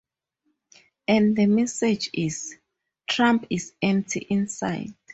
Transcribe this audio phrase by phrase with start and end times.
[1.07, 2.57] And the message is:
[3.07, 4.95] Trump is empty inside.